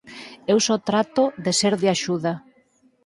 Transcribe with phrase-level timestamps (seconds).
[0.51, 2.33] Eu só trato de ser de axuda.